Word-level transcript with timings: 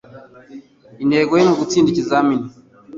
Intego 1.03 1.31
ye 1.37 1.43
ni 1.43 1.51
ugutsinda 1.53 1.89
ikizamini. 1.91 2.45